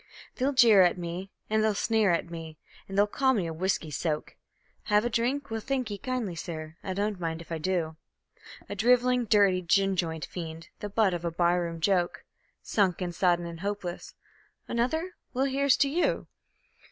[0.37, 2.57] They'll jeer at me, and they'll sneer at me,
[2.89, 4.35] and they'll call me a whiskey soak;
[4.85, 5.51] ("Have a drink?
[5.51, 7.97] Well, thankee kindly, sir, I don't mind if I do.")
[8.67, 12.25] A drivelling, dirty, gin joint fiend, the butt of the bar room joke;
[12.63, 14.15] Sunk and sodden and hopeless
[14.67, 15.11] "Another?
[15.35, 16.25] Well, here's to you!"